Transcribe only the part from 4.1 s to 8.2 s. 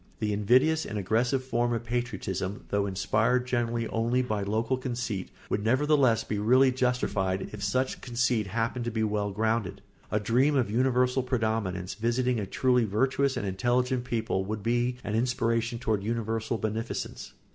by local conceit, would nevertheless be really justified if such